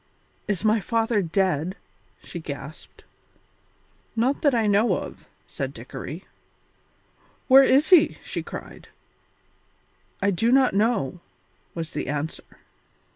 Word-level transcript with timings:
"Is 0.47 0.65
my 0.65 0.79
father 0.79 1.21
dead?" 1.21 1.75
she 2.23 2.39
gasped. 2.39 3.03
"Not 4.15 4.41
that 4.41 4.55
I 4.55 4.65
know 4.65 4.93
of," 4.95 5.27
said 5.45 5.75
Dickory. 5.75 6.25
"Where 7.47 7.61
is 7.61 7.89
he?" 7.91 8.17
she 8.23 8.41
cried. 8.41 8.87
"I 10.19 10.31
do 10.31 10.51
not 10.51 10.73
know," 10.73 11.19
was 11.75 11.91
the 11.91 12.07
answer. 12.07 12.57